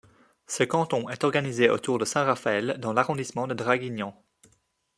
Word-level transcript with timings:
Ce 0.47 0.63
canton 0.63 1.09
est 1.11 1.23
organisé 1.23 1.69
autour 1.69 1.99
de 1.99 2.05
Saint-Raphaël 2.05 2.77
dans 2.79 2.91
l'arrondissement 2.91 3.45
de 3.45 3.53
Draguignan. 3.53 4.19